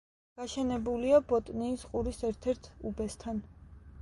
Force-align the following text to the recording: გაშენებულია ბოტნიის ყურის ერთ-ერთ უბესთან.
გაშენებულია 0.39 1.19
ბოტნიის 1.33 1.83
ყურის 1.93 2.25
ერთ-ერთ 2.31 2.71
უბესთან. 2.93 3.45